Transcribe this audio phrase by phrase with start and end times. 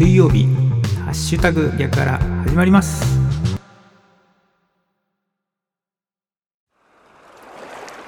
[0.00, 0.46] 水曜日
[1.04, 3.04] ハッシュタグ逆から始まります。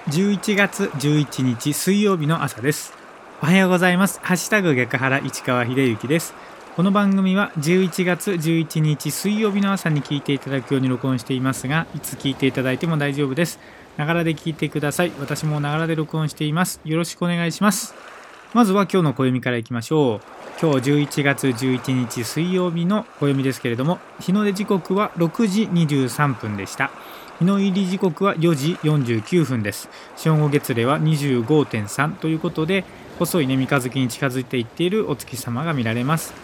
[0.08, 2.94] 11月11日水曜日の朝です。
[3.42, 4.20] おはようございます。
[4.22, 6.32] ハッシュタグ逆原市川秀幸です。
[6.76, 13.58] この番組は11月11日水曜日の朝に聞いていただくように録音していますがいつ聞いていただいても大丈夫です。
[13.98, 15.12] ながらで聞いてください。
[15.20, 16.80] 私もながらで録音しています。
[16.86, 17.94] よろしくお願いします。
[18.54, 20.20] まずは今日の暦からいきましょう。
[20.60, 26.90] 今日11月11日水曜日の暦ですけれども日の出時刻は6時23分でした。
[27.38, 29.88] 日の入り時刻は4時49分です。
[30.16, 32.84] 正午月齢は25.3ということで
[33.18, 36.34] 細いね三日月に近づいていっているお月様が見られます。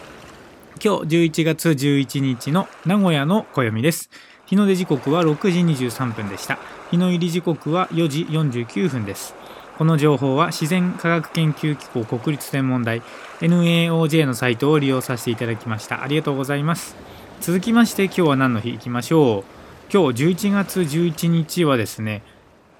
[0.83, 4.09] 今日11月11日の名古屋の暦です。
[4.47, 6.57] 日の出時刻は6時23分でした。
[6.89, 9.35] 日の入り時刻は4時49分です。
[9.79, 13.01] この情報は自然科学研究機構国立天文台
[13.39, 16.03] NAOJ のサイトを利用させていただきました。
[16.03, 16.97] ありがとうございます。
[17.39, 19.43] 続きまして今日は何の日いきましょう。
[19.89, 22.23] 今日11月11日はですね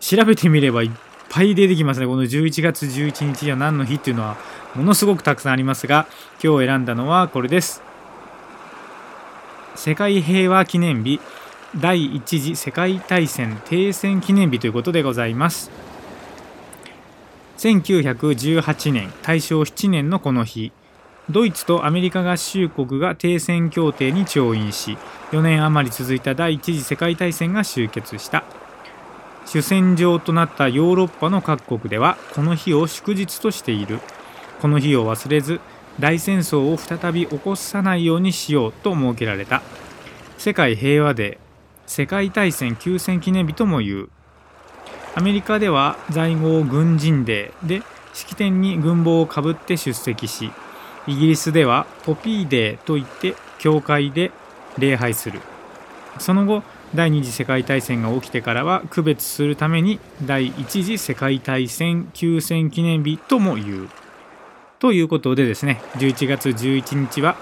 [0.02, 0.92] 調べてみればいっ
[1.30, 2.06] ぱい出てきますね。
[2.06, 4.36] この11月11日は何の日っていうのは
[4.76, 6.06] ものすごくたくさんありますが
[6.44, 7.82] 今日選んだのはこれです。
[9.76, 11.22] 世界平和記念日
[11.78, 15.72] 第一次世界大戦停戦記念日ということでございます。
[17.60, 20.72] 1918年大正7年のこの日。
[21.30, 24.98] ドイツとアメリカ合衆国が停戦協定に調印し
[25.32, 28.46] 4年余り続いた第一次世界大戦が終結した。
[29.46, 34.00] 主戦場となったヨーロッパの各国ではこの日を祝日としている。
[34.62, 35.60] この日を忘れず
[36.00, 39.62] 大戦争を再び起こさないようにしようと設けられた。
[40.38, 41.38] 世界平和デー
[41.88, 44.10] 世界大戦休戦記念日とも言う。
[45.16, 47.82] アメリカでは在郷軍人デーで
[48.14, 50.52] 式典に軍帽をかぶって出席し
[51.08, 54.32] イギリスではポピーデーといって教会で
[54.78, 55.42] 礼拝する。
[56.20, 63.90] その後第二次世界大戦が起きてからは区別するために第一次世界大戦休戦記念日とも言う。
[64.80, 67.36] ということでですね11月11日は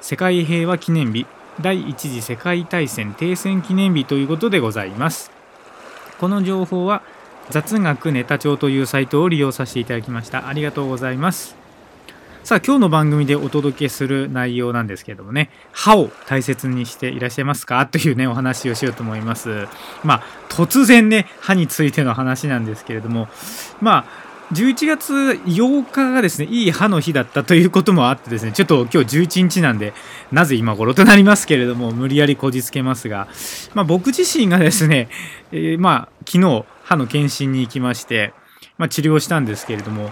[0.00, 1.26] 世界平和記念日
[1.60, 5.33] 第一次世界大戦停戦記念日ということでございます。
[6.18, 7.02] この情報は
[7.50, 10.48] 雑学ネタ帳というサイトを利用させていただきました。
[10.48, 11.56] ありがとうございます。
[12.42, 15.50] さあ今日の番組でお届けする内容なんですけれどもね。
[15.72, 17.86] 歯を大切にしていらっしゃいますか？
[17.86, 19.66] というねお話をしようと思います。
[20.02, 23.28] まあ突然ね歯についての話なんですけれども。
[23.80, 29.92] まあ11月8日がですねいい歯の日だったということもあってですねちょっと今日11日なんで
[30.30, 33.28] なぜ今頃となりますけれども無理やりこじつけますが、
[33.74, 35.08] まあ、僕自身がですね、
[35.50, 38.32] えー、まあ昨日歯の検診に行きまして、
[38.78, 40.10] まあ、治療したんですけれども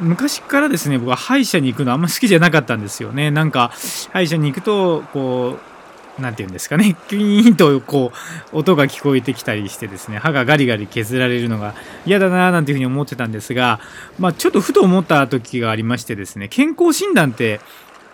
[0.00, 3.30] 昔からですね僕は歯医者に行くのあんま好きじゃなかったんですよね。
[3.30, 3.72] なんか
[4.12, 5.71] 歯医者に行くとこう
[6.18, 6.96] 何て言うんですかね。
[7.08, 8.12] キーンとこ
[8.52, 10.18] う音が聞こえてきたりしてですね。
[10.18, 11.74] 歯がガリガリ削られるのが
[12.06, 13.80] 嫌だなーなんていうふうに思ってたんですが、
[14.18, 16.48] まあ、ちょっとふと思った時がありましてですね。
[16.48, 17.60] 健康診断って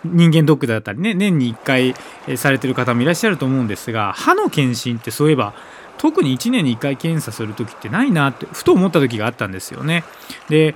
[0.04, 1.94] 人間ドックだったりね年に1回
[2.37, 5.54] されてる方もいらっしゃると思うんですが歯の検診ってそういえば
[5.98, 10.04] 特に1年に1回検査する時ってないなってふと思った時があったんですよね。
[10.48, 10.75] で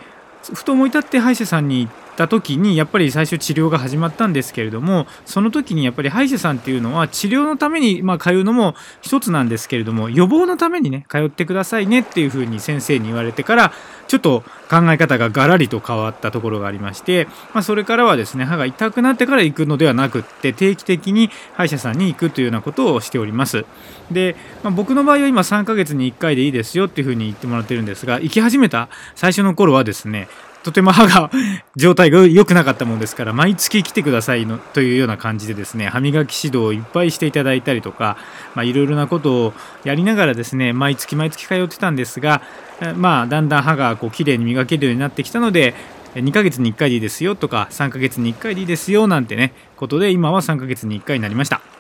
[0.55, 13.73] ふと思い立って歯医者さんに行った時にやっぱり最初治療が始まったんですけれどもその時にやっぱり歯医者さんっていうのは治療のためにま通うのも一つなんですけれども予防のためにね通ってくださいねっていうふうに先生に言われてから
[14.07, 23.65] ちょっと考え方がガラリと変わったところがありまして、まあ、それからはですね歯が痛くなってから行くのではなくって定期的に歯医者さんに行くというようなことをしております。
[24.11, 30.29] で、まあ、僕の場合は今3ヶ月に1回でいいですよっていうふうに言ってもらってるんですが行き始めた最初の頃はですね
[30.63, 31.31] とても歯が
[31.77, 38.17] 状態が良くなかったもんですから毎月来てくださいのというような感じでですね歯磨き指導をいっぱいしていただいたりとか
[38.57, 39.53] いろいろなことを
[39.85, 42.43] やりながらですね毎月毎月通ってたんですが
[42.97, 45.75] まあだんだん歯がこう綺麗に磨けるようになってきたので
[46.15, 51.72] 2ヶ月に1回でいいですよとか3ヶ月に1回でいいですよなんてねことで今は3ヶ月に1回になりました。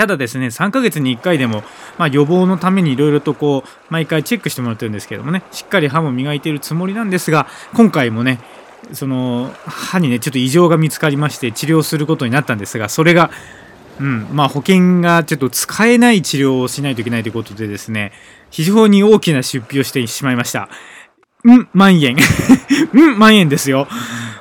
[0.00, 1.62] ただですね3ヶ月に1回でも、
[1.98, 8.40] まあ、予防のためにいろいろとこう毎回チェックしてもらってるんですけどもねしっかり歯も磨いているつもりなんですが今回もね
[8.94, 13.30] その歯にねちょっと異常が見つかりまして治療することになったんですがそれが
[13.98, 18.12] うんまあ、保険がちょっと使えない治療をしないといけないということでですね
[18.48, 20.70] 非常に大きな出費をしてしまいました。
[21.44, 22.16] うん万円
[22.94, 23.88] うん万円ですよ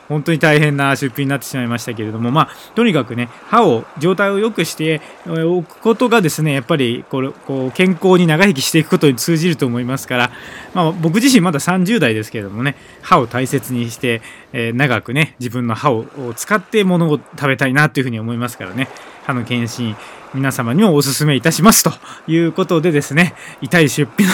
[0.10, 10.32] 本当に大変な出費になってしまいましたけれども、まあ、とにかくね、歯を、状態を良くしておくことがですね、やっぱりこれこう健康に長生きしていくことに通じると思いますから、
[10.74, 14.22] まあ、僕自身まだ30代ですけれどもね、歯を大切にして、
[14.52, 18.90] えー、長くね、自分の歯を使ってものを食べたいなというふうに思いますからね、
[19.26, 19.96] 歯の検診、
[20.34, 21.92] 皆様にもお勧めいたしますと
[22.28, 24.34] いうことでですね、痛い出費の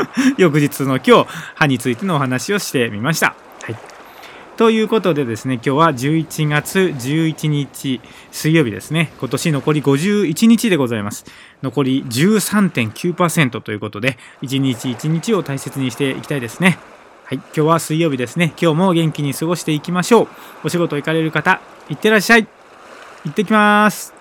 [0.38, 3.34] 翌日の今日、歯についてのお話をしてみました。
[3.62, 3.99] はい
[4.56, 8.00] ということでですね、今日は11月11日
[8.30, 11.24] 水曜日ですね、今年残り51日でございます。
[11.62, 16.78] 残り13.9%ということで、一日一日を大切にしていきたいですね。
[17.24, 18.52] はい、今日は水曜日ですね。
[18.60, 20.28] 今日も元気に過ごしていきましょう。
[20.64, 22.46] お仕事行かれる方、いってらっしゃい。
[23.24, 24.19] 行ってきます。